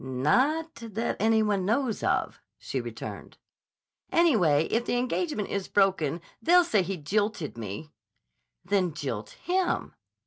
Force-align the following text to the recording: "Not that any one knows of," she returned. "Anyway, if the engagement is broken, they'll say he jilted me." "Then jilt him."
"Not 0.03 0.73
that 0.81 1.15
any 1.19 1.43
one 1.43 1.63
knows 1.63 2.01
of," 2.01 2.41
she 2.57 2.81
returned. 2.81 3.37
"Anyway, 4.11 4.63
if 4.71 4.83
the 4.85 4.97
engagement 4.97 5.49
is 5.49 5.67
broken, 5.67 6.21
they'll 6.41 6.63
say 6.63 6.81
he 6.81 6.97
jilted 6.97 7.55
me." 7.55 7.91
"Then 8.65 8.95
jilt 8.95 9.29
him." 9.43 9.93